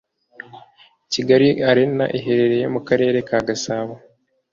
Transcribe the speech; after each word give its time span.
Kigali 1.11 1.49
arena 1.69 2.05
iherereye 2.17 2.65
mukarere 2.73 3.19
kagasabo 3.29 3.93